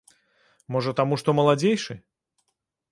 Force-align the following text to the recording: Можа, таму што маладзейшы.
Можа, 0.75 0.95
таму 1.01 1.21
што 1.23 1.37
маладзейшы. 1.41 1.93